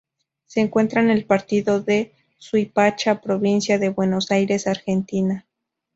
[0.47, 5.45] Se encuentra en el partido de Suipacha, provincia de Buenos Aires, Argentina.